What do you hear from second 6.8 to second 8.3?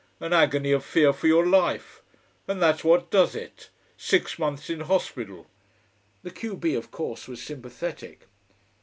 course, was sympathetic.